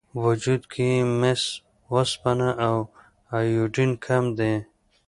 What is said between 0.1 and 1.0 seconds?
وجود کې یې